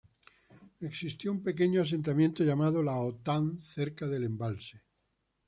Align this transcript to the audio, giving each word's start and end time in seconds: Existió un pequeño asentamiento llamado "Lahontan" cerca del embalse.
Existió 0.79 1.31
un 1.31 1.43
pequeño 1.43 1.83
asentamiento 1.83 2.43
llamado 2.43 2.81
"Lahontan" 2.81 3.61
cerca 3.61 4.07
del 4.07 4.23
embalse. 4.23 4.81